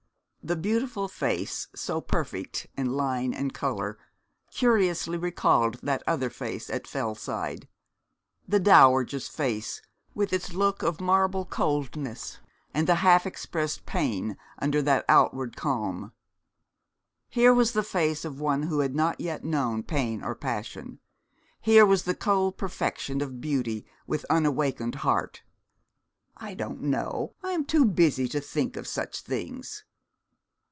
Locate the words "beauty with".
23.41-24.25